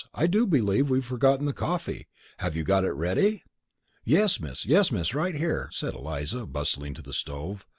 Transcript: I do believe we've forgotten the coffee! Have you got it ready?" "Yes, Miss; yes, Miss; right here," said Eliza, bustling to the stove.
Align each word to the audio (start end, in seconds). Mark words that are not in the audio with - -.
I 0.15 0.25
do 0.25 0.47
believe 0.47 0.89
we've 0.89 1.05
forgotten 1.05 1.45
the 1.45 1.53
coffee! 1.53 2.07
Have 2.37 2.55
you 2.55 2.63
got 2.63 2.85
it 2.85 2.91
ready?" 2.93 3.43
"Yes, 4.03 4.39
Miss; 4.39 4.65
yes, 4.65 4.91
Miss; 4.91 5.13
right 5.13 5.35
here," 5.35 5.69
said 5.71 5.93
Eliza, 5.93 6.47
bustling 6.47 6.95
to 6.95 7.03
the 7.03 7.13
stove. 7.13 7.67